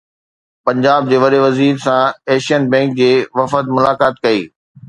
[0.65, 3.11] پنجاب جي وڏي وزير سان ايشين بئنڪ جي
[3.41, 4.41] وفد ملاقات ڪئي